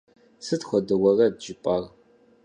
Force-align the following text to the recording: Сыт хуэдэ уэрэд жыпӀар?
Сыт 0.45 0.61
хуэдэ 0.67 0.95
уэрэд 1.01 1.35
жыпӀар? 1.43 1.83